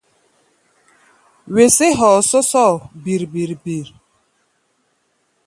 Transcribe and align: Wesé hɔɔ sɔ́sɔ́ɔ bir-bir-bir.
Wesé 1.53 1.87
hɔɔ 1.99 2.19
sɔ́sɔ́ɔ 2.29 2.73
bir-bir-bir. 3.03 3.87